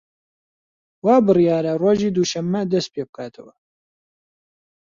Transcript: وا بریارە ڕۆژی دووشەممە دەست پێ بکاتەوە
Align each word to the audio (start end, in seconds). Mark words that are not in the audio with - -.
وا 1.05 1.15
بریارە 1.25 1.73
ڕۆژی 1.81 2.13
دووشەممە 2.15 2.61
دەست 2.73 2.89
پێ 2.93 3.03
بکاتەوە 3.07 3.53